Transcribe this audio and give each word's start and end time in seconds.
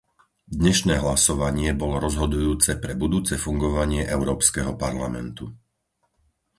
Dnešné 0.61 0.95
hlasovanie 1.03 1.69
bolo 1.81 1.95
rozhodujúce 2.05 2.71
pre 2.83 2.93
budúce 3.03 3.33
fungovanie 3.45 4.01
Európskeho 4.15 4.73
parlamentu. 4.83 5.45